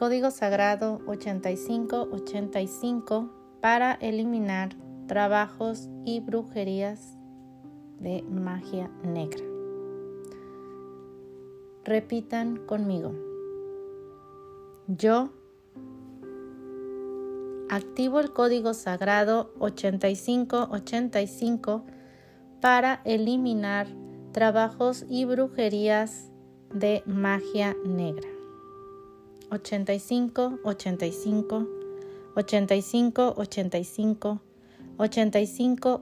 Código 0.00 0.30
Sagrado 0.30 1.02
8585 1.06 3.30
para 3.60 3.92
eliminar 4.00 4.70
trabajos 5.06 5.90
y 6.06 6.20
brujerías 6.20 7.18
de 7.98 8.22
magia 8.22 8.90
negra. 9.04 9.44
Repitan 11.84 12.56
conmigo. 12.64 13.12
Yo 14.86 15.28
activo 17.68 18.20
el 18.20 18.32
código 18.32 18.72
sagrado 18.72 19.52
8585 19.58 21.84
para 22.62 23.02
eliminar 23.04 23.86
trabajos 24.32 25.04
y 25.10 25.26
brujerías 25.26 26.30
de 26.72 27.02
magia 27.04 27.76
negra. 27.84 28.39
85, 29.50 30.58
85, 30.64 31.66
85, 32.36 32.36
85, 32.36 33.34
85, 33.36 34.38
85, 34.98 36.00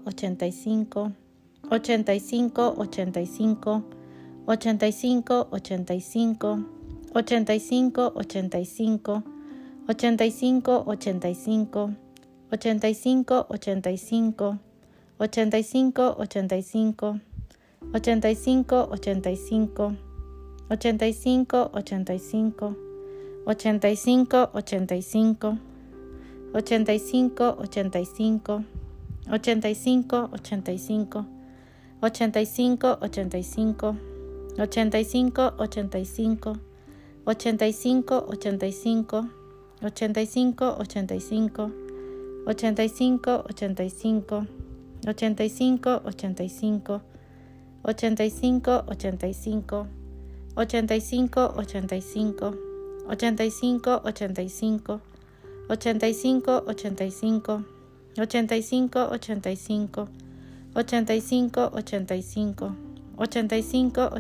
85, 1.70 1.70
85, 1.70 2.75
85, 2.79 3.83
85, 4.47 5.47
85, 5.53 6.65
85, 7.15 8.12
85, 8.15 9.23
85, 9.89 10.84
85, 11.09 11.89
85, 12.51 14.28
85, 15.20 16.17
85, 16.20 17.20
85, 17.95 18.89
85, 18.92 19.97
85, 20.70 21.70
85, 21.75 22.88
85, 23.48 24.50
85, 24.52 25.58
85, 26.52 26.52
85, 26.52 27.56
85, 27.62 28.64
85, 29.27 30.28
85, 32.02 32.02
85, 32.02 32.98
85, 33.00 33.96
85, 34.58 35.54
85, 35.56 36.60
85, 37.26 38.24
85, 38.36 39.30
85, 40.78 41.70
85, 42.46 42.46
85, 42.46 44.12
85, 46.04 47.00
85, 47.84 47.84
85, 47.84 48.84
85, 48.84 49.86
85, 50.56 51.52
85, 51.56 52.67
85, 53.09 54.01
85, 54.05 55.01
85, 55.70 55.70
85, 55.70 57.65
85, 58.19 59.12
85, 59.12 60.09
85, 60.75 60.75
85, 60.75 61.70
85, 61.75 62.75
85, 63.19 64.12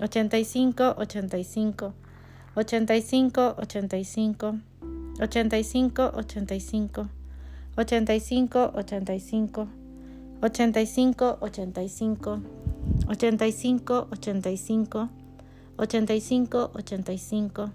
85, 0.00 0.72
85, 0.96 1.92
85, 2.56 3.54
85, 3.58 4.60
85, 5.20 6.12
85, 6.14 7.21
85, 7.76 8.72
85, 8.74 9.68
85, 10.42 11.38
85, 11.38 11.38
85, 11.40 12.48
85, 13.08 14.08
85, 14.10 15.08
85, 15.78 16.70
85, 16.70 17.72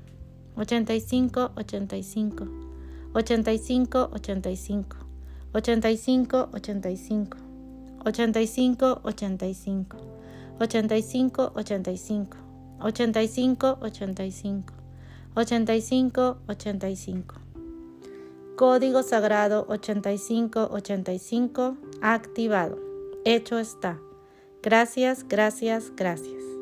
85, 0.58 1.50
85, 3.16 4.10
85, 4.14 4.14
85, 4.14 4.96
85, 8.06 9.02
85, 9.06 9.78
85, 10.60 11.52
85, 11.52 11.52
85, 12.82 13.78
85, 13.78 13.78
85, 13.82 14.66
85, 15.36 16.38
85. 16.48 17.47
Código 18.58 19.04
Sagrado 19.04 19.66
8585 19.70 21.78
activado. 22.02 22.80
Hecho 23.24 23.60
está. 23.60 24.02
Gracias, 24.64 25.28
gracias, 25.28 25.92
gracias. 25.96 26.57